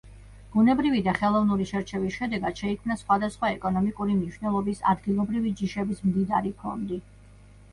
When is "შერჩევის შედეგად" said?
1.71-2.63